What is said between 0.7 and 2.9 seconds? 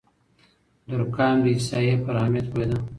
دورکهايم د احصائيې پر اهميت پوهېده.